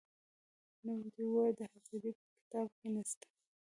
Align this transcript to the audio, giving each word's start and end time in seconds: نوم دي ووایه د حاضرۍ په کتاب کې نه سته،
نوم 0.85 0.99
دي 1.13 1.23
ووایه 1.25 1.53
د 1.57 1.61
حاضرۍ 1.71 2.11
په 2.21 2.25
کتاب 2.41 2.67
کې 2.79 2.87
نه 2.93 3.01
سته، 3.09 3.27